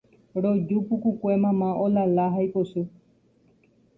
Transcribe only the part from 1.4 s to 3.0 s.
mama olala ha ipochy